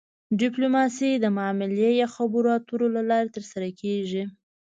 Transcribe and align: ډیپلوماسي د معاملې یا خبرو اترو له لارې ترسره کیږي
ډیپلوماسي 0.41 1.11
د 1.17 1.25
معاملې 1.37 1.89
یا 2.01 2.07
خبرو 2.15 2.49
اترو 2.57 2.87
له 2.95 3.01
لارې 3.09 3.29
ترسره 3.35 3.67
کیږي 3.81 4.23